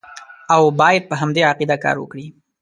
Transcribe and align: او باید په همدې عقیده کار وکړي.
او 0.55 0.63
باید 0.79 1.03
په 1.09 1.15
همدې 1.21 1.41
عقیده 1.51 1.77
کار 1.83 1.95
وکړي. 1.99 2.25